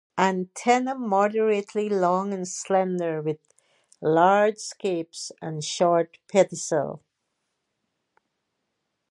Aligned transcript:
Antenna 0.17 0.95
moderately 0.95 1.87
long 1.87 2.33
and 2.33 2.47
slender 2.47 3.21
with 3.21 3.37
large 4.01 4.57
scape 4.57 5.11
and 5.43 5.63
short 5.63 6.17
pedicel. 6.27 7.01